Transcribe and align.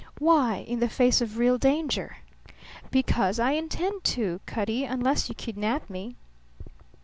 "Why? 0.17 0.65
In 0.67 0.79
the 0.79 0.89
face 0.89 1.21
of 1.21 1.37
real 1.37 1.59
danger?" 1.59 2.17
"Because 2.89 3.37
I 3.39 3.51
intend 3.51 4.03
to, 4.05 4.41
Cutty 4.47 4.83
unless 4.83 5.29
you 5.29 5.35
kidnap 5.35 5.91
me." 5.91 6.15